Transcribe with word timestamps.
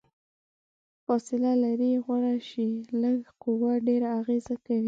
فاصله 1.03 1.51
لرې 1.63 1.91
غوره 2.05 2.35
شي، 2.49 2.69
لږه 3.01 3.29
قوه 3.43 3.71
ډیره 3.87 4.07
اغیزه 4.19 4.55
کوي. 4.65 4.79